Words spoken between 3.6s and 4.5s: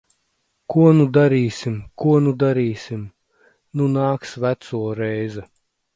Nu nāks